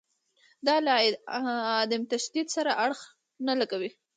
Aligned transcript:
دا 0.67 0.75
له 0.85 0.93
عدم 1.81 2.01
تشدد 2.13 2.47
سره 2.55 2.71
اړخ 2.85 2.99
نه 3.47 3.53
لګوي. 3.59 3.91